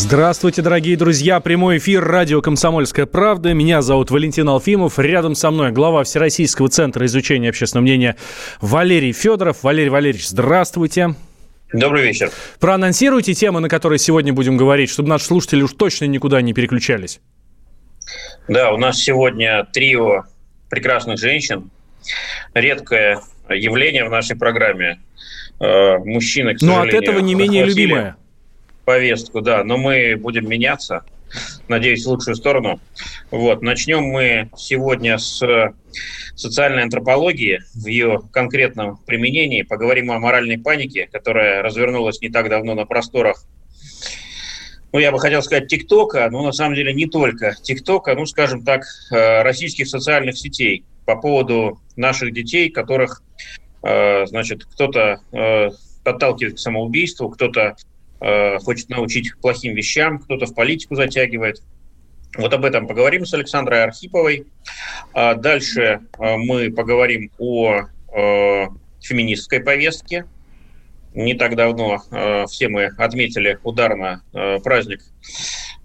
[0.00, 1.40] Здравствуйте, дорогие друзья.
[1.40, 3.52] Прямой эфир радио «Комсомольская правда».
[3.52, 4.96] Меня зовут Валентин Алфимов.
[5.00, 8.16] Рядом со мной глава Всероссийского центра изучения общественного мнения
[8.60, 9.64] Валерий Федоров.
[9.64, 11.16] Валерий Валерьевич, здравствуйте.
[11.72, 12.30] Добрый вечер.
[12.60, 17.20] Проанонсируйте темы, на которые сегодня будем говорить, чтобы наши слушатели уж точно никуда не переключались.
[18.46, 20.22] Да, у нас сегодня трио
[20.70, 21.72] прекрасных женщин.
[22.54, 23.20] Редкое
[23.50, 25.00] явление в нашей программе.
[25.58, 28.16] Э, Мужчины, к Но сожалению, от этого не менее захватили любимое.
[28.88, 31.04] Повестку, да, но мы будем меняться,
[31.68, 32.80] надеюсь, в лучшую сторону.
[33.30, 35.42] Вот, начнем мы сегодня с
[36.34, 39.60] социальной антропологии в ее конкретном применении.
[39.60, 43.44] Поговорим о моральной панике, которая развернулась не так давно на просторах
[44.90, 48.64] ну, я бы хотел сказать ТикТока, но на самом деле не только ТикТока, ну, скажем
[48.64, 53.22] так, э, российских социальных сетей по поводу наших детей, которых,
[53.82, 55.68] э, значит, кто-то э,
[56.04, 57.76] подталкивает к самоубийству, кто-то
[58.20, 61.62] э, хочет научить плохим вещам, кто-то в политику затягивает.
[62.36, 64.46] Вот об этом поговорим с Александрой Архиповой.
[65.14, 68.66] А дальше э, мы поговорим о э,
[69.00, 70.26] феминистской повестке.
[71.14, 72.02] Не так давно
[72.48, 74.22] все мы отметили ударно
[74.62, 75.00] праздник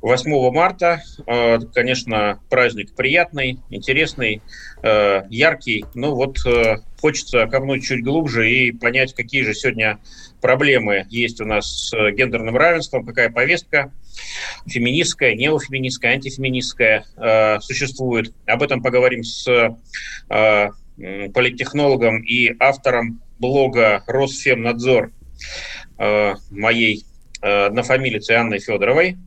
[0.03, 1.01] 8 марта.
[1.25, 4.41] Э, конечно, праздник приятный, интересный,
[4.83, 5.85] э, яркий.
[5.95, 9.99] Но вот э, хочется копнуть чуть глубже и понять, какие же сегодня
[10.41, 13.93] проблемы есть у нас с гендерным равенством, какая повестка
[14.67, 17.05] феминистская, неофеминистская, антифеминистская
[17.61, 18.33] существует.
[18.45, 19.45] Об этом поговорим с
[20.97, 25.13] политтехнологом и автором блога Росфемнадзор
[26.51, 27.05] моей
[27.43, 29.17] однофамилицей Анной Федоровой.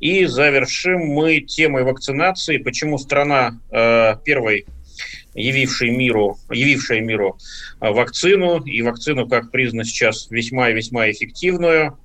[0.00, 2.58] И завершим мы темой вакцинации.
[2.58, 4.66] Почему страна э, первой
[5.34, 7.38] явившей миру, явившая миру
[7.80, 11.98] э, вакцину, и вакцину, как признано сейчас, весьма и весьма эффективную,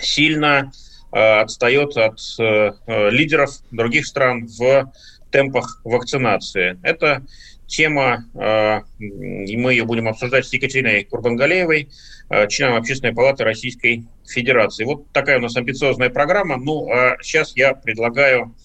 [0.00, 0.72] сильно
[1.12, 4.92] э, отстает от э, э, лидеров других стран в
[5.30, 6.78] темпах вакцинации.
[6.82, 7.24] Это
[7.68, 11.90] тема, э, и мы ее будем обсуждать с Екатериной Курбангалеевой,
[12.30, 14.84] э, членом Общественной палаты Российской Федерации.
[14.84, 16.56] Вот такая у нас амбициозная программа.
[16.56, 18.56] Ну, а сейчас я предлагаю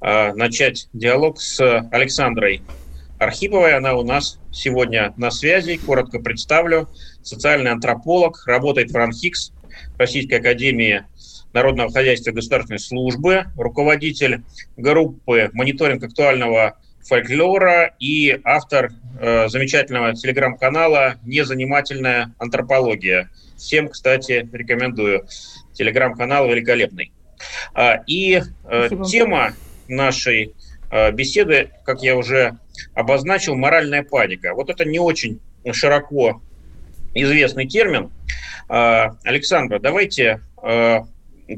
[0.00, 1.60] э, начать диалог с
[1.92, 2.62] Александрой
[3.18, 3.76] Архиповой.
[3.76, 5.76] Она у нас сегодня на связи.
[5.76, 6.88] Коротко представлю.
[7.22, 9.52] Социальный антрополог, работает в РАНХИКС,
[9.98, 11.04] Российской Академии
[11.52, 14.42] Народного хозяйства и государственной службы, руководитель
[14.76, 23.30] группы «Мониторинг актуального фольклора» и автор э, замечательного телеграм-канала «Незанимательная антропология».
[23.56, 25.26] Всем, кстати, рекомендую.
[25.72, 27.12] Телеграм-канал великолепный.
[27.74, 29.54] А, И э, тема
[29.88, 30.54] нашей
[30.90, 32.58] э, беседы, как я уже
[32.94, 34.54] обозначил, моральная паника.
[34.54, 35.40] Вот это не очень
[35.72, 36.40] широко
[37.14, 38.10] известный термин.
[38.68, 41.00] А, Александра, давайте э,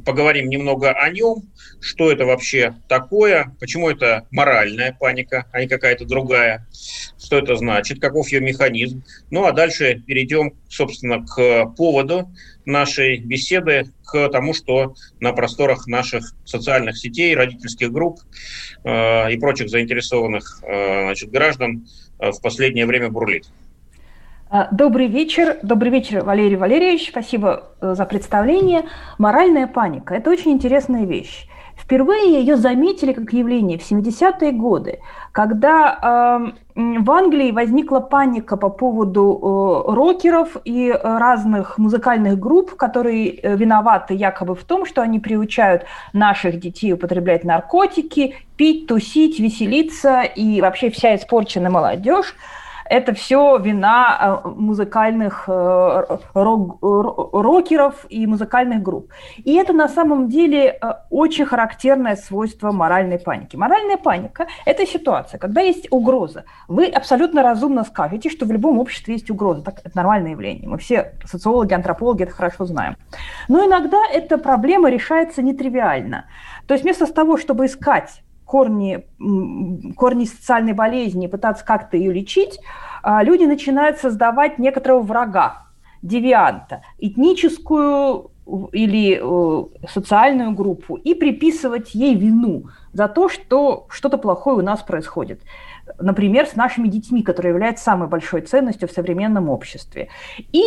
[0.04, 1.42] поговорим немного о нем,
[1.80, 6.66] что это вообще такое, почему это моральная паника, а не какая-то другая,
[7.18, 9.02] что это значит, каков ее механизм.
[9.30, 12.30] Ну а дальше перейдем, собственно, к поводу
[12.64, 18.20] нашей беседы, к тому, что на просторах наших социальных сетей, родительских групп
[18.84, 21.86] э, и прочих заинтересованных э, значит, граждан
[22.18, 23.46] э, в последнее время бурлит.
[24.52, 25.58] А, Добрый вечер.
[25.62, 27.10] Добрый вечер, Валерий Валерьевич.
[27.10, 28.82] Спасибо э, за представление.
[29.16, 31.46] Моральная паника– это очень интересная вещь.
[31.76, 34.98] Впервые ее заметили как явление в 70-е годы,
[35.30, 39.38] когда э, в Англии возникла паника по поводу
[39.88, 45.20] э, рокеров и э, разных музыкальных групп, которые э, виноваты якобы в том, что они
[45.20, 52.34] приучают наших детей употреблять наркотики, пить, тусить, веселиться и вообще вся испорченная молодежь
[52.90, 59.12] это все вина э, музыкальных э, рок- ро- рокеров и музыкальных групп.
[59.36, 63.54] И это на самом деле э, очень характерное свойство моральной паники.
[63.56, 66.44] Моральная паника– это ситуация, когда есть угроза.
[66.66, 69.62] Вы абсолютно разумно скажете, что в любом обществе есть угроза.
[69.62, 70.68] Так, это нормальное явление.
[70.68, 72.96] Мы все социологи, антропологи это хорошо знаем.
[73.46, 76.24] Но иногда эта проблема решается нетривиально.
[76.66, 79.06] То есть вместо того, чтобы искать корни,
[79.94, 82.58] корни социальной болезни пытаться как-то ее лечить,
[83.00, 85.66] а, люди начинают создавать некоторого врага,
[86.02, 88.32] девианта, этническую
[88.72, 89.22] или
[89.88, 95.42] социальную группу и приписывать ей вину за то, что что-то плохое у нас происходит.
[96.00, 100.08] Например, с нашими детьми, которые являются самой большой ценностью в современном обществе.
[100.50, 100.64] И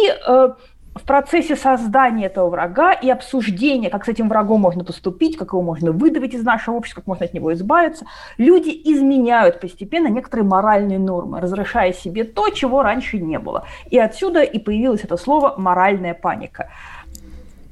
[0.96, 5.62] в процессе создания этого врага и обсуждения, как с этим врагом можно поступить, как его
[5.62, 8.06] можно выдавить из нашего общества, как можно от него избавиться,
[8.38, 13.66] люди изменяют постепенно некоторые моральные нормы, разрешая себе то, чего раньше не было.
[13.90, 16.70] И отсюда и появилось это слово «моральная паника».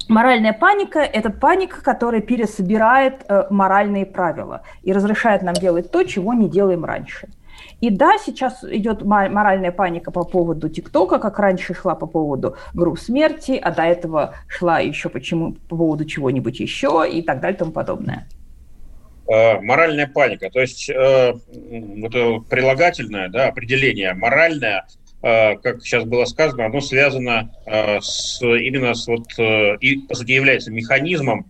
[0.08, 6.34] Моральная паника– это паника, которая пересобирает э, моральные правила и разрешает нам делать то, чего
[6.34, 7.30] не делаем раньше–
[7.80, 13.00] и да, сейчас идет моральная паника по поводу ТикТока, как раньше шла по поводу групп
[13.00, 17.60] смерти, а до этого шла еще почему, по поводу чего-нибудь еще и так далее и
[17.60, 18.28] тому подобное.
[19.32, 24.88] Э, моральная паника, то есть э, вот прилагательное да, определение моральное,
[25.22, 30.16] э, как сейчас было сказано, оно связано э, с, именно с вот, э, и, по
[30.16, 31.50] сути, является механизмом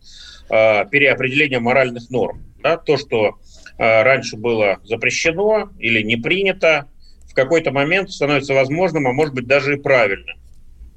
[0.49, 2.43] э, переопределения моральных норм.
[2.61, 3.39] Да, то, что
[3.81, 6.87] раньше было запрещено или не принято,
[7.31, 10.37] в какой-то момент становится возможным, а может быть даже и правильным.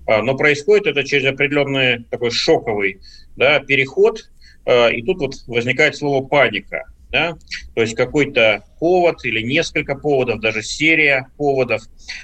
[0.06, 3.00] А, но происходит это через определенный такой шоковый
[3.36, 4.30] да, переход,
[4.66, 6.84] а, и тут вот возникает слово паника.
[7.10, 7.38] Да?
[7.74, 11.82] То есть какой-то повод или несколько поводов, даже серия поводов,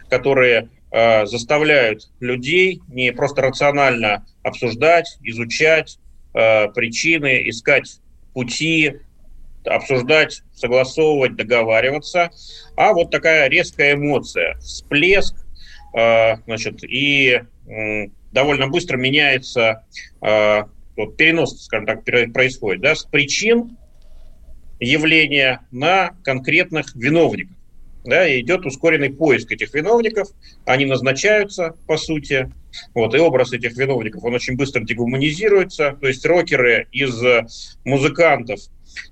[0.08, 6.00] которые заставляют людей не просто рационально обсуждать, изучать
[6.32, 8.00] причины, искать
[8.34, 8.96] пути,
[9.64, 12.30] обсуждать, согласовывать, договариваться,
[12.76, 15.34] а вот такая резкая эмоция, всплеск,
[15.96, 17.42] э, значит, и
[18.32, 19.84] довольно быстро меняется,
[20.22, 20.62] э,
[20.96, 23.76] вот перенос, скажем так, происходит, да, с причин
[24.78, 27.56] явления на конкретных виновников.
[28.02, 30.28] Да, и идет ускоренный поиск этих виновников,
[30.64, 32.50] они назначаются, по сути,
[32.94, 37.22] вот, и образ этих виновников, он очень быстро дегуманизируется, то есть рокеры из
[37.84, 38.60] музыкантов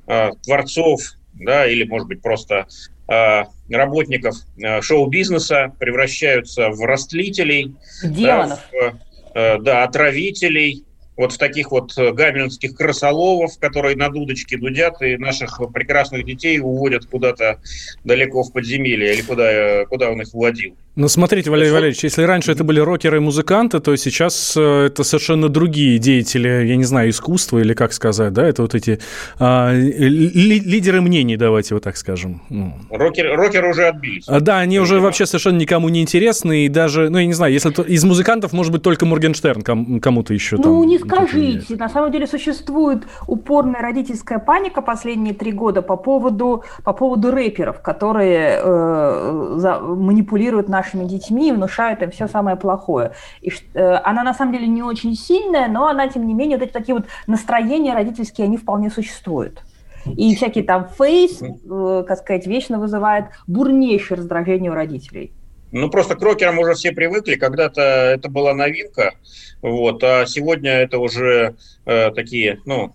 [0.07, 1.01] э, творцов,
[1.35, 2.67] да, или, может быть, просто
[3.09, 10.85] э, работников э, шоу-бизнеса превращаются в растлителей, демонов, да, в, э, да, отравителей,
[11.17, 17.07] вот в таких вот гамельнских крысоловов, которые на дудочке дудят и наших прекрасных детей уводят
[17.07, 17.61] куда-то
[18.05, 20.77] далеко в подземелье или куда, куда он их вводил.
[20.99, 25.05] Ну, смотрите, Валерий Валерьевич, если раньше это были рокеры и музыканты, то сейчас э, это
[25.05, 28.99] совершенно другие деятели, я не знаю, искусства или как сказать, да, это вот эти
[29.39, 32.43] а, ли, лидеры мнений, давайте вот так скажем.
[32.49, 32.75] Ну.
[32.91, 34.25] Рокер, рокеры уже отбились.
[34.27, 37.53] А, да, они уже вообще совершенно никому не интересны, и даже, ну, я не знаю,
[37.53, 40.73] если из музыкантов, может быть, только Моргенштерн ком, кому-то еще ну, там.
[40.73, 46.65] Ну, не скажите, на самом деле существует упорная родительская паника последние три года по поводу,
[46.83, 52.57] по поводу рэперов, которые э, за, манипулируют нашими нашими детьми и внушают им все самое
[52.57, 53.13] плохое.
[53.41, 56.65] И э, она на самом деле не очень сильная, но она, тем не менее, вот
[56.65, 59.63] эти такие вот настроения родительские, они вполне существуют.
[60.07, 65.33] И всякие там фейс, э, как сказать, вечно вызывает бурнейшее раздражение у родителей.
[65.71, 67.35] Ну, просто к рокерам уже все привыкли.
[67.35, 69.13] Когда-то это была новинка,
[69.61, 72.95] вот, а сегодня это уже э, такие, ну,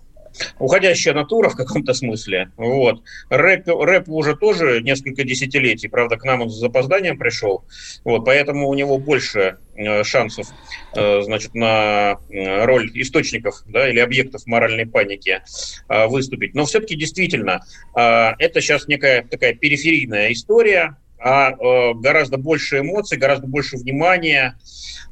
[0.59, 2.51] уходящая натура в каком-то смысле.
[2.57, 3.03] Вот.
[3.30, 7.65] Рэп, рэп уже тоже несколько десятилетий, правда, к нам он с запозданием пришел,
[8.03, 10.47] вот, поэтому у него больше э, шансов
[10.95, 15.41] э, значит, на э, роль источников да, или объектов моральной паники
[15.88, 16.53] выступить.
[16.56, 17.63] Но все-таки действительно,
[17.94, 21.52] это сейчас некая такая периферийная история, а
[21.94, 24.57] гораздо больше эмоций, гораздо больше внимания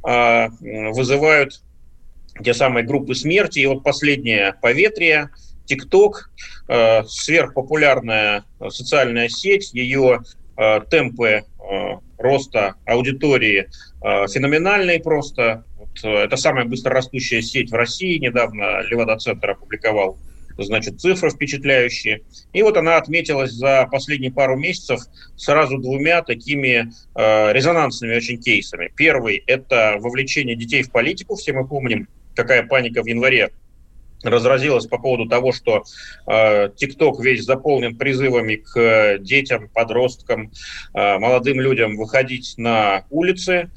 [0.02, 1.62] вызывают
[2.44, 3.60] те самые группы смерти.
[3.60, 5.30] И вот последнее поветрие,
[5.66, 6.32] ТикТок,
[6.68, 10.22] э, сверхпопулярная социальная сеть, ее
[10.58, 11.44] э, темпы э,
[12.18, 13.68] роста аудитории
[14.04, 15.64] э, феноменальные просто.
[15.78, 18.18] Вот, э, это самая быстрорастущая сеть в России.
[18.18, 20.18] Недавно Левада-центр опубликовал
[20.58, 22.22] значит, цифры впечатляющие.
[22.54, 25.02] И вот она отметилась за последние пару месяцев
[25.36, 28.92] сразу двумя такими э, резонансными очень кейсами.
[28.96, 31.36] Первый– это вовлечение детей в политику.
[31.36, 33.52] Все мы помним какая паника в январе
[34.24, 35.84] разразилась по поводу того, что
[36.28, 40.52] э, ТикТок э, весь заполнен призывами к э, детям, подросткам,
[40.94, 43.70] э, молодым людям выходить на улицы.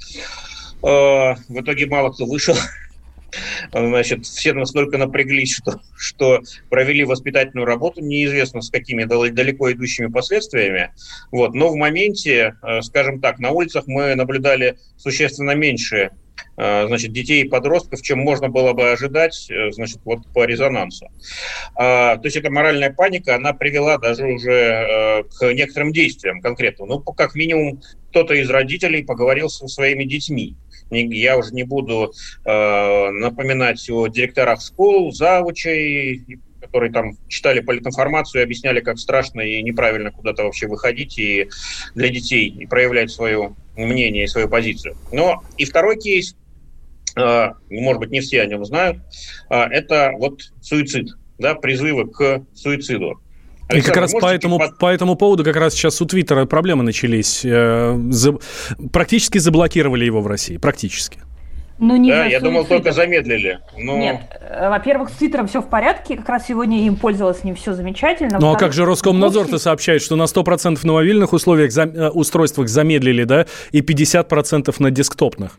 [0.83, 2.57] Э, в итоге мало кто вышел.
[3.73, 10.93] Значит, все настолько напряглись, что, что провели воспитательную работу, неизвестно с какими далеко идущими последствиями.
[11.33, 11.55] Вот.
[11.55, 16.11] Но в моменте, э, скажем так, на улицах мы наблюдали существенно меньше
[16.57, 21.09] значит, детей и подростков, чем можно было бы ожидать, э, значит, вот по резонансу.
[21.77, 26.87] А, то есть эта моральная паника, она привела даже уже э, к некоторым действиям конкретно.
[26.87, 30.57] Ну, как минимум, кто-то из родителей поговорил со своими детьми.
[30.91, 32.13] я уже не буду
[32.45, 36.25] э, напоминать о директорах школ, завучей,
[36.61, 41.49] которые там читали политинформацию и объясняли, как страшно и неправильно куда-то вообще выходить и
[41.95, 44.97] для детей и проявлять свое мнение и свою позицию.
[45.13, 46.37] Но и второй кейс,
[47.17, 48.99] э, может быть, не все о нем знают,
[49.51, 53.21] э, это вот суицид, да, призывы к суициду.
[53.69, 54.79] Александр, и как раз по этому, под...
[54.79, 57.45] по этому поводу как раз сейчас у Твиттера проблемы начались.
[57.45, 58.39] Э, за...
[58.93, 61.21] Практически заблокировали его в России, практически.
[61.79, 63.59] Ну, не да, я думал, только замедлили.
[63.77, 63.97] Но...
[63.97, 67.57] Нет, э, во-первых, с Твиттером все в порядке, как раз сегодня им пользовалась, с ним
[67.57, 68.39] все замечательно.
[68.39, 71.83] Ну а как же Роскомнадзор-то сообщает, что на 100% на мобильных условиях за...
[71.83, 75.59] Э, устройствах замедлили, да, и 50% на десктопных?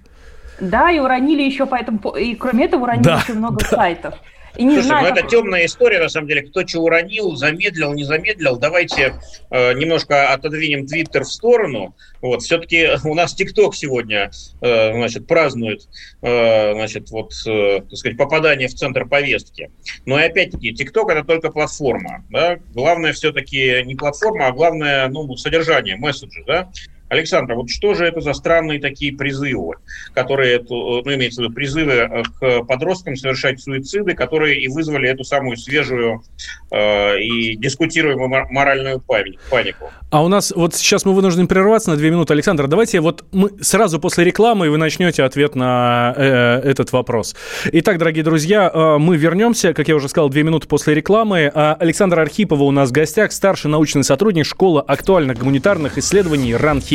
[0.61, 3.65] Да, и уронили еще поэтому, и кроме этого уронили да, еще много да.
[3.65, 4.13] сайтов.
[4.57, 6.43] И не Слушай, знаю, ну это темная история, на самом деле.
[6.43, 8.57] Кто что уронил, замедлил, не замедлил.
[8.57, 9.15] Давайте
[9.49, 11.95] э, немножко отодвинем Твиттер в сторону.
[12.21, 14.31] Вот, все-таки у нас ТикТок сегодня,
[14.61, 15.87] э, значит, празднует,
[16.21, 19.71] э, значит, вот, э, так сказать, попадание в центр повестки.
[20.05, 22.57] Но и опять-таки, ТикТок это только платформа, да.
[22.73, 26.71] Главное все-таки не платформа, а главное, ну, содержание, месседжи, да.
[27.09, 29.75] Александр, вот что же это за странные такие призывы,
[30.13, 35.23] которые, ну, имеется в виду призывы э, к подросткам совершать суициды, которые и вызвали эту
[35.23, 36.23] самую свежую
[36.71, 39.91] э, и дискутируемую моральную панику?
[40.09, 42.33] А у нас вот сейчас мы вынуждены прерваться на две минуты.
[42.33, 47.35] Александр, давайте вот мы сразу после рекламы вы начнете ответ на э, этот вопрос.
[47.65, 51.51] Итак, дорогие друзья, э, мы вернемся, как я уже сказал, две минуты после рекламы.
[51.53, 56.94] А Александр Архипова у нас в гостях, старший научный сотрудник школы актуальных гуманитарных исследований РАНХИ.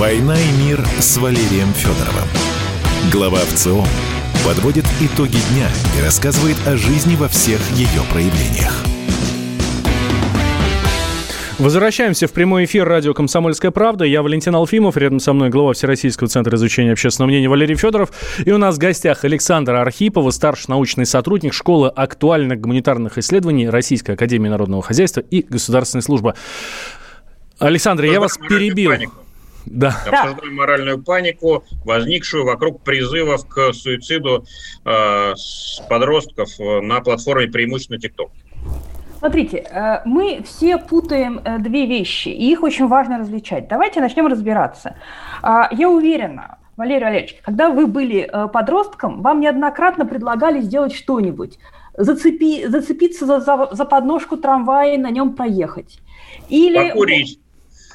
[0.00, 2.26] «Война и мир» с Валерием Федоровым.
[3.12, 3.84] Глава ВЦО
[4.46, 8.82] подводит итоги дня и рассказывает о жизни во всех ее проявлениях.
[11.58, 14.06] Возвращаемся в прямой эфир радио «Комсомольская правда».
[14.06, 18.10] Я Валентин Алфимов, рядом со мной глава Всероссийского центра изучения общественного мнения Валерий Федоров.
[18.42, 24.12] И у нас в гостях Александр Архипов, старший научный сотрудник школы актуальных гуманитарных исследований Российской
[24.12, 26.32] Академии Народного Хозяйства и Государственной службы.
[27.58, 28.92] Александр, я вас перебил.
[28.92, 29.12] Панику.
[29.66, 29.94] Да.
[30.06, 34.44] Обсуждаем моральную панику, возникшую вокруг призывов к суициду
[34.84, 35.34] э,
[35.88, 38.30] подростков э, на платформе преимущественно TikTok.
[39.18, 43.68] Смотрите, э, мы все путаем э, две вещи, и их очень важно различать.
[43.68, 44.96] Давайте начнем разбираться.
[45.42, 51.58] А, я уверена, Валерий Валерьевич, когда вы были подростком, вам неоднократно предлагали сделать что-нибудь.
[51.96, 55.98] Зацепи, зацепиться за, за, за подножку трамвая и на нем проехать.
[56.48, 56.88] Или...
[56.88, 57.38] Покурить.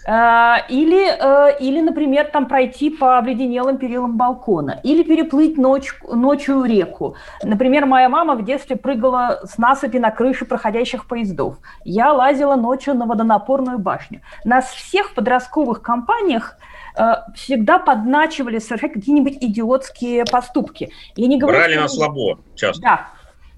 [0.05, 6.63] Э, или, э, или, например, там пройти по обледенелым перилам балкона, или переплыть ночь, ночью
[6.63, 7.15] реку.
[7.43, 11.57] Например, моя мама в детстве прыгала с насыпи на крыши проходящих поездов.
[11.83, 14.21] Я лазила ночью на водонапорную башню.
[14.43, 16.57] Нас всех в подростковых компаниях
[16.97, 20.91] э, всегда подначивали совершать какие-нибудь идиотские поступки.
[21.15, 21.81] Я не говорю, Брали что...
[21.81, 22.81] на слабо часто.
[22.81, 23.07] Да,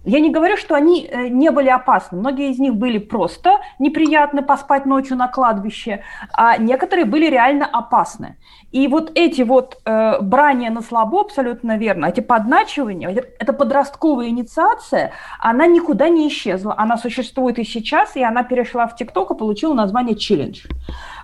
[0.07, 2.17] я не говорю, что они э, не были опасны.
[2.17, 6.01] Многие из них были просто неприятны поспать ночью на кладбище,
[6.33, 8.37] а некоторые были реально опасны.
[8.71, 15.11] И вот эти вот э, брания на слабо, абсолютно верно, эти подначивания, эта подростковая инициация,
[15.39, 16.73] она никуда не исчезла.
[16.77, 20.65] Она существует и сейчас, и она перешла в ТикТок и получила название «Челлендж».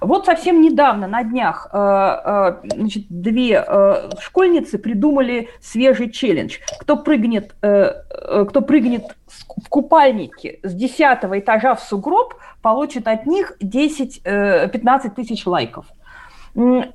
[0.03, 6.57] Вот совсем недавно, на днях, э, э, значит, две э, школьницы придумали свежий челлендж.
[6.81, 15.09] Кто прыгнет, кто прыгнет в купальнике с 10 этажа в сугроб, получит от них 10-15
[15.15, 15.85] тысяч лайков.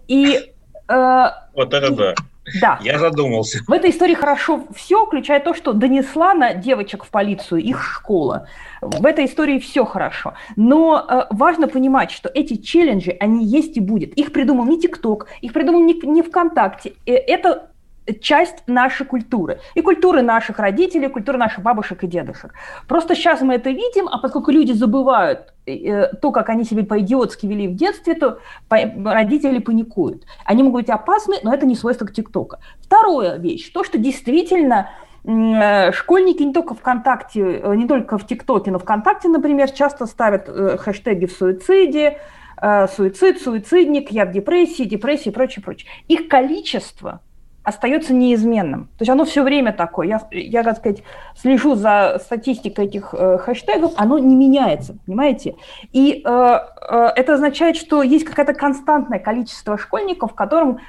[0.08, 0.52] И
[0.88, 2.14] вот это да.
[2.60, 2.78] Да.
[2.82, 3.60] Я задумался.
[3.66, 8.48] В этой истории хорошо все, включая то, что донесла на девочек в полицию их школа.
[8.80, 10.34] В этой истории все хорошо.
[10.56, 14.14] Но э, важно понимать, что эти челленджи, они есть и будет.
[14.14, 16.94] Их придумал не ТикТок, их придумал не, не ВКонтакте.
[17.06, 17.70] Э, это
[18.14, 19.60] часть нашей культуры.
[19.74, 22.54] И культуры наших родителей, культуры наших бабушек и дедушек.
[22.86, 27.46] Просто сейчас мы это видим, а поскольку люди забывают э, то, как они себя по-идиотски
[27.46, 28.38] вели в детстве, то
[28.70, 30.24] родители паникуют.
[30.44, 32.60] Они могут быть опасны, но это не свойство ТикТока.
[32.80, 34.90] Вторая вещь, то, что действительно
[35.24, 40.48] э, школьники не только ВКонтакте, э, не только в ТикТоке, но ВКонтакте, например, часто ставят
[40.80, 42.18] хэштеги в суициде,
[42.60, 45.88] суицид, суицидник, я в депрессии, депрессии и прочее, прочее.
[46.08, 47.20] Их количество
[47.68, 48.84] остается неизменным.
[48.96, 50.08] То есть оно все время такое.
[50.08, 51.02] Я, я так сказать,
[51.36, 55.54] слежу за статистикой этих э, хэштегов, оно не меняется, понимаете?
[55.92, 56.58] И э,
[56.90, 60.80] э, это означает, что есть какое-то константное количество школьников, которым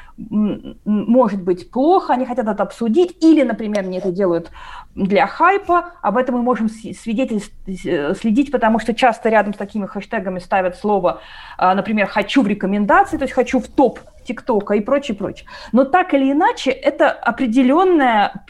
[0.86, 4.52] может быть плохо, они хотят это обсудить, или, например, они это делают
[4.96, 5.92] для хайпа.
[6.02, 11.22] Об этом мы можем э, следить, потому что часто рядом с такими хэштегами ставят слово,
[11.58, 15.48] э, например, «хочу в рекомендации», то есть «хочу в топ ТикТока и прочее, прочее.
[15.72, 18.46] Но так или иначе, это определенная,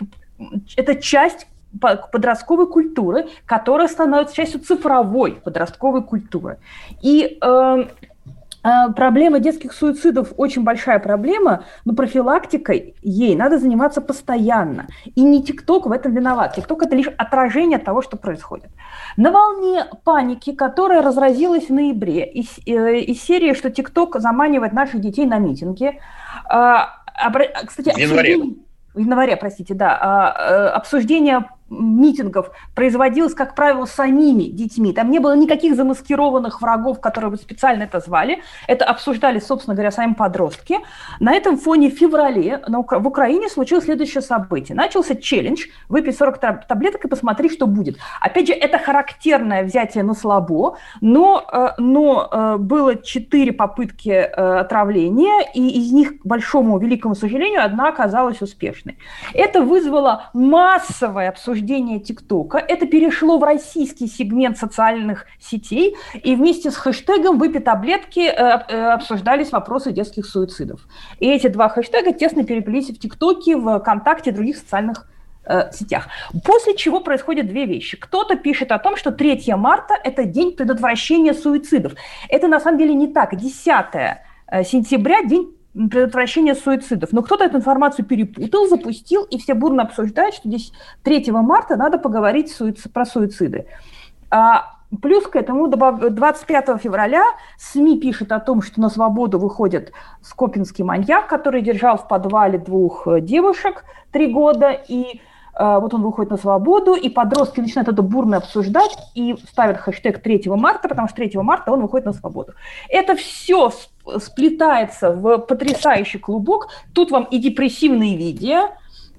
[0.75, 1.47] это часть
[1.79, 6.57] подростковой культуры, которая становится частью цифровой подростковой культуры.
[7.01, 7.85] И э,
[8.61, 14.87] проблема детских суицидов очень большая проблема, но профилактикой ей надо заниматься постоянно.
[15.15, 16.55] И не ТикТок в этом виноват.
[16.55, 18.69] ТикТок– это лишь отражение того, что происходит.
[19.17, 25.01] На волне паники, которая разразилась в ноябре, из, э, из серии, что ТикТок заманивает наших
[25.01, 25.99] детей на митинги,
[26.49, 26.99] а,
[27.65, 28.37] кстати, в январе.
[28.93, 29.97] В январе, простите, да.
[30.01, 34.93] А, э, обсуждение митингов производилось, как правило, самими детьми.
[34.93, 38.41] Там не было никаких замаскированных врагов, которые бы специально это звали.
[38.67, 40.77] Это обсуждали, собственно говоря, сами подростки.
[41.19, 44.75] На этом фоне в феврале в Украине случилось следующее событие.
[44.75, 47.97] Начался челлендж «Выпей 40 таблеток и посмотри, что будет».
[48.21, 54.59] Опять же, это характерное взятие на слабо, но, э, но э, было четыре попытки э,
[54.59, 58.97] отравления, и из них, к большому великому сожалению, одна оказалась успешной.
[59.33, 62.57] Это вызвало массовое обсуждение обсуждение ТикТока.
[62.57, 68.91] Это перешло в российский сегмент социальных сетей, и вместе с хэштегом «Выпей таблетки» э, э,
[68.91, 70.81] обсуждались вопросы детских суицидов.
[71.19, 75.07] И эти два хэштега тесно переплелись в ТикТоке, в ВКонтакте и других социальных
[75.45, 76.07] э, сетях.
[76.45, 77.97] После чего происходят две вещи.
[77.97, 81.93] Кто-то пишет о том, что 3 марта– это день предотвращения суицидов.
[82.29, 83.35] Это на самом деле не так.
[83.35, 83.55] 10
[84.65, 87.11] сентября– день предотвращения суицидов.
[87.13, 91.97] Но кто-то эту информацию перепутал, запустил, и все бурно обсуждают, что здесь 3 марта надо
[91.97, 93.67] поговорить суицид, про суициды.
[94.29, 97.23] А, плюс к этому 25 февраля
[97.57, 103.07] СМИ пишет о том, что на свободу выходит скопинский маньяк, который держал в подвале двух
[103.07, 105.21] э, девушек три года, и
[105.53, 110.21] а, вот он выходит на свободу, и подростки начинают это бурно обсуждать и ставят хэштег
[110.21, 112.53] 3 марта, потому что 3 марта он выходит на свободу.
[112.87, 113.69] Это все
[114.19, 116.69] сплетается в потрясающий клубок.
[116.93, 118.69] Тут вам и депрессивные видео,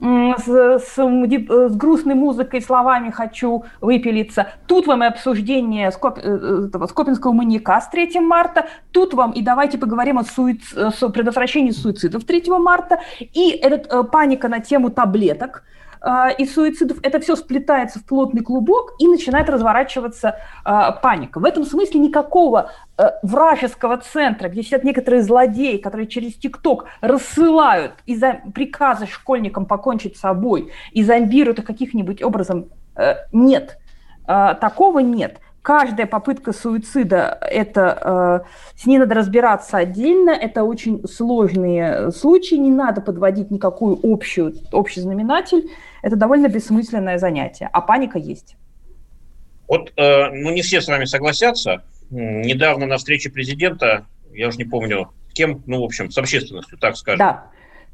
[0.01, 4.49] с, с, с грустной музыкой, словами «хочу выпилиться».
[4.67, 8.67] Тут вам и обсуждение Скоп, э, этого, Скопинского маньяка с 3 марта.
[8.93, 13.01] Тут вам и давайте поговорим о, суиц, о предотвращении суицидов 3 марта.
[13.21, 15.80] И этот, э, паника на тему таблеток– э,
[16.39, 20.71] и суицидов, это все сплетается в плотный клубок и начинает разворачиваться э,
[21.03, 21.41] паника.
[21.41, 27.93] В этом смысле никакого э, вражеского центра, где сидят некоторые злодеи, которые через ТикТок рассылают
[28.07, 33.79] из-за приказа школьникам покончить с собой и зомбируют их каких-нибудь образом, э, нет.
[34.27, 41.07] Э, такого нет каждая попытка суицида, это, э, с ней надо разбираться отдельно, это очень
[41.07, 45.71] сложные случаи, не надо подводить никакую общую, общий знаменатель,
[46.03, 48.57] это довольно бессмысленное занятие, а паника есть.
[49.69, 51.85] Вот, э, ну, не все с вами согласятся.
[52.11, 56.79] Недавно на встрече президента, я уже не помню, с кем, ну, в общем, с общественностью,
[56.79, 57.19] так скажем.
[57.21, 57.45] Да.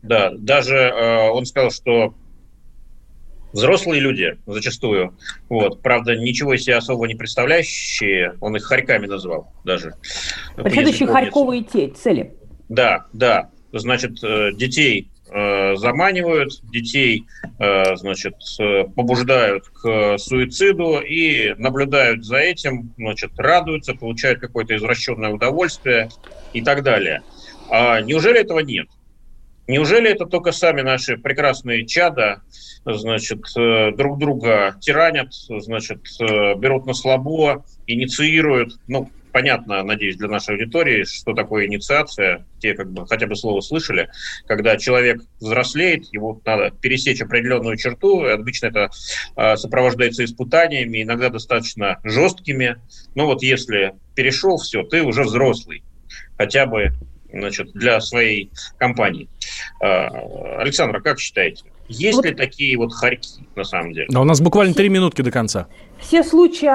[0.02, 2.14] Да, даже э, он сказал, что
[3.56, 5.16] взрослые люди зачастую,
[5.48, 9.94] вот, правда, ничего из себя особо не представляющие, он их хорьками назвал даже.
[10.56, 12.34] Преследующие хорьковые те, цели.
[12.68, 17.24] Да, да, значит, э, детей э, заманивают, детей,
[17.58, 18.34] э, значит,
[18.94, 26.10] побуждают к суициду и наблюдают за этим, значит, радуются, получают какое-то извращенное удовольствие
[26.52, 27.22] и так далее.
[27.70, 28.88] А неужели этого нет?
[29.68, 32.42] Неужели это только сами наши прекрасные чада,
[32.84, 40.28] значит, э, друг друга тиранят, значит, э, берут на слабо, инициируют, ну, понятно, надеюсь, для
[40.28, 44.08] нашей аудитории, что такое инициация, те как бы хотя бы слово слышали,
[44.46, 48.90] когда человек взрослеет, его надо пересечь определенную черту, обычно это
[49.36, 52.76] э, сопровождается испытаниями, иногда достаточно жесткими,
[53.16, 55.82] но вот если перешел, все, ты уже взрослый,
[56.38, 56.92] хотя бы
[57.30, 59.28] значит, для своей компании.
[59.80, 62.24] Александра, как считаете, есть вот.
[62.24, 64.06] ли такие вот хорьки на самом деле?
[64.10, 65.66] Да, у нас буквально три минутки до конца.
[65.98, 66.68] Все случаи,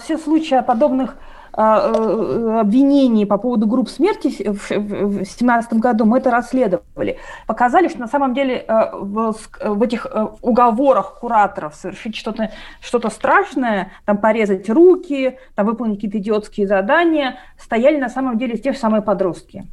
[0.00, 1.16] все случаи подобных
[1.56, 7.18] а, э, обвинений по поводу групп смерти в 2017 году мы это расследовали.
[7.46, 12.50] Показали, что на самом деле э, в этих э, уговорах кураторов совершить что-то
[12.80, 18.72] что страшное, там порезать руки, там выполнить какие-то идиотские задания, стояли на самом деле те
[18.72, 19.64] же самые подростки.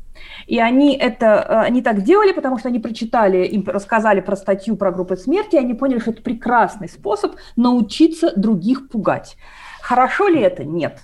[0.47, 4.91] И они это, они так делали, потому что они прочитали, им рассказали про статью про
[4.91, 9.37] группы смерти, и они поняли, что это прекрасный способ научиться других пугать.
[9.81, 10.63] Хорошо ли это?
[10.63, 11.01] Нет.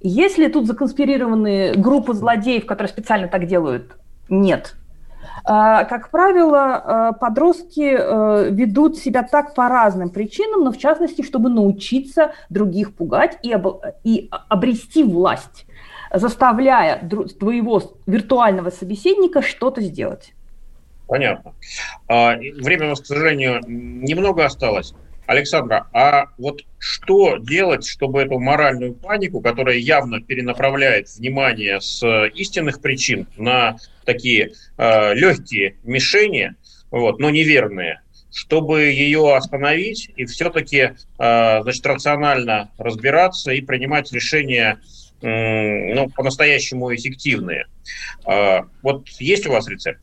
[0.00, 3.96] Есть ли тут законспирированные группы злодеев, которые специально так делают?
[4.28, 4.74] Нет.
[5.44, 11.22] А, как правило, а, подростки а, ведут себя так по разным причинам, но в частности,
[11.22, 13.52] чтобы научиться других пугать и
[14.48, 15.66] обрести власть,
[16.12, 20.32] заставляя твоего виртуального собеседника что-то сделать.
[21.06, 21.54] Понятно.
[22.06, 24.94] Время у нас, к сожалению, немного осталось.
[25.28, 32.02] Александра, а вот что делать, чтобы эту моральную панику, которая явно перенаправляет внимание с
[32.34, 36.54] истинных причин на такие э, легкие мишени,
[36.90, 38.00] вот, но неверные,
[38.32, 46.94] чтобы ее остановить и все-таки э, значит, рационально разбираться и принимать решения э, ну, по-настоящему
[46.94, 47.66] эффективные.
[48.26, 50.02] Э, вот есть у вас рецепт?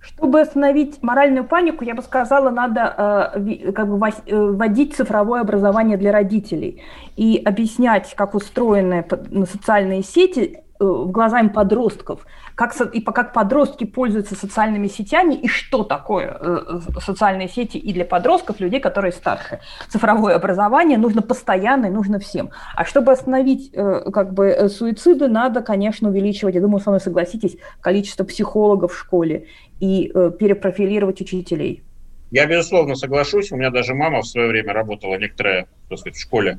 [0.00, 5.98] Чтобы остановить моральную панику, я бы сказала, надо э, как бы э, вводить цифровое образование
[5.98, 6.82] для родителей
[7.16, 9.06] и объяснять, как устроены
[9.50, 16.82] социальные сети в глазами подростков, как, и как подростки пользуются социальными сетями и что такое
[16.98, 19.60] социальные сети и для подростков, людей, которые старше.
[19.88, 22.50] Цифровое образование нужно постоянно и нужно всем.
[22.74, 28.24] А чтобы остановить как бы, суициды, надо, конечно, увеличивать, я думаю, со мной согласитесь, количество
[28.24, 29.46] психологов в школе
[29.80, 31.82] и э, перепрофилировать учителей.
[32.30, 33.52] Я, безусловно, соглашусь.
[33.52, 36.56] У меня даже мама в свое время работала некоторое так сказать, в школе,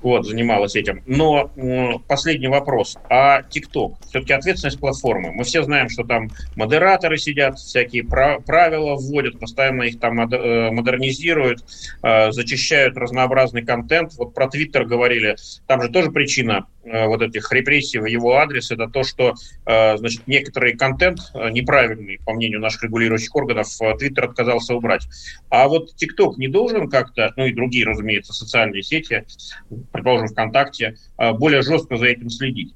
[0.00, 1.02] вот, занималась этим.
[1.06, 1.50] Но
[2.08, 2.96] последний вопрос.
[3.10, 3.98] А ТикТок?
[4.08, 5.32] Все-таки ответственность платформы.
[5.32, 11.64] Мы все знаем, что там модераторы сидят, всякие правила вводят, постоянно их там э, модернизируют,
[12.02, 14.14] э, зачищают разнообразный контент.
[14.14, 15.36] Вот про Твиттер говорили.
[15.66, 20.26] Там же тоже причина э, вот этих репрессий в его адрес, это то, что, значит,
[20.26, 25.06] некоторый контент неправильный, по мнению наших регулирующих органов, Твиттер отказался убрать.
[25.48, 29.24] А вот ТикТок не должен как-то, ну и другие, разумеется, социальные социальные сети,
[29.92, 32.74] предположим, ВКонтакте, э, более жестко за этим следить?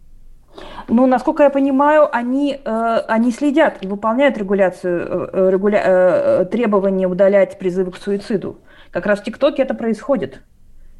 [0.88, 6.44] Ну, насколько я понимаю, они, э, они следят и выполняют регуляцию, э, регуля...
[6.44, 8.58] требования удалять призывы к суициду.
[8.90, 10.40] Как раз в ТикТоке это происходит.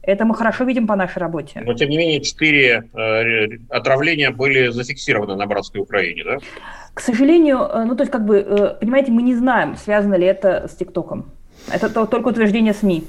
[0.02, 1.62] Это мы хорошо видим по нашей работе.
[1.64, 6.38] Но, тем не менее, четыре э, отравления были зафиксированы на Братской Украине, да?
[6.92, 10.76] К сожалению, ну, то есть, как бы, понимаете, мы не знаем, связано ли это с
[10.76, 11.24] ТикТоком.
[11.72, 13.04] Это только утверждение СМИ.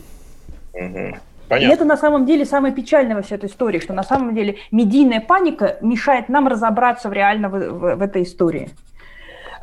[0.73, 1.15] Угу.
[1.47, 1.71] Понятно.
[1.71, 4.57] И это на самом деле самое печальное во всей этой истории, что на самом деле
[4.71, 8.71] медийная паника мешает нам разобраться в реально в, в, в этой истории.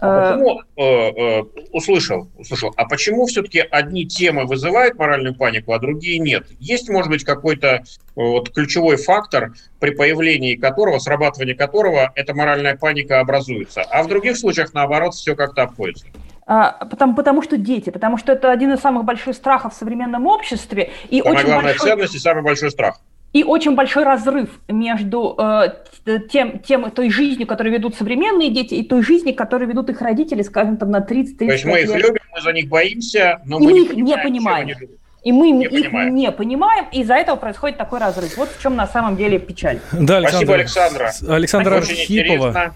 [0.05, 5.79] А почему, э, э, услышал, услышал, а почему все-таки одни темы вызывают моральную панику, а
[5.79, 6.45] другие нет?
[6.59, 7.81] Есть, может быть, какой-то э,
[8.17, 14.37] вот, ключевой фактор, при появлении которого, срабатывании которого эта моральная паника образуется, а в других
[14.37, 16.07] случаях, наоборот, все как-то обходится?
[16.55, 20.27] А, потому, потому что дети, потому что это один из самых больших страхов в современном
[20.27, 20.91] обществе.
[21.09, 23.01] И Самая очень главная большой, ценность и самый большой страх.
[23.33, 28.83] И очень большой разрыв между э, тем, тем, той жизнью, которую ведут современные дети, и
[28.83, 31.39] той жизнью, которую ведут их родители, скажем, там на 30-30 лет.
[31.39, 34.19] То есть мы их любим, мы за них боимся, но и мы, мы их не
[34.19, 34.67] понимаем.
[34.67, 34.99] Не понимаем.
[35.25, 36.15] И мы не их понимаем.
[36.15, 38.37] не понимаем, и из-за этого происходит такой разрыв.
[38.37, 39.81] Вот в чем на самом деле печаль.
[39.93, 41.13] Да, Александр, Спасибо, Александра.
[41.29, 42.75] Александра Архипова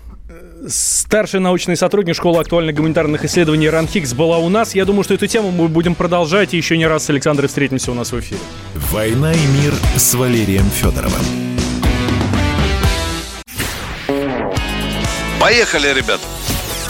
[0.69, 4.75] старший научный сотрудник школы актуальных гуманитарных исследований РАНХИКС была у нас.
[4.75, 6.55] Я думаю, что эту тему мы будем продолжать.
[6.55, 8.41] И еще не раз с Александрой встретимся у нас в эфире.
[8.91, 11.23] «Война и мир» с Валерием Федоровым.
[15.41, 16.21] Поехали, ребят!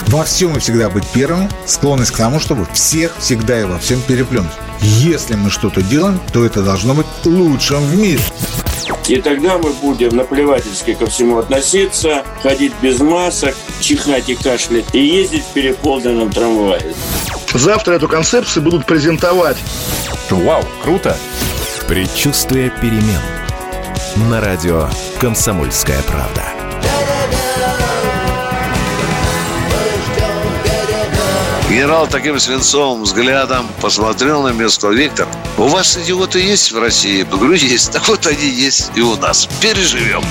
[0.07, 4.01] Во всем и всегда быть первым, склонность к тому, чтобы всех всегда и во всем
[4.01, 4.51] переплюнуть.
[4.79, 8.21] Если мы что-то делаем, то это должно быть лучшим в мире.
[9.07, 14.99] И тогда мы будем наплевательски ко всему относиться, ходить без масок, чихать и кашлять и
[14.99, 16.93] ездить в переполненном трамвае.
[17.53, 19.57] Завтра эту концепцию будут презентовать.
[20.29, 21.17] Вау, круто!
[21.87, 23.21] Предчувствие перемен.
[24.29, 24.89] На радио
[25.19, 26.56] «Комсомольская правда».
[31.69, 35.27] Генерал таким свинцовым взглядом посмотрел на меня и сказал, Виктор,
[35.57, 37.19] у вас идиоты есть в России?
[37.19, 37.91] Я говорю, есть.
[37.91, 39.49] Так вот они есть и у нас.
[39.61, 40.23] Переживем.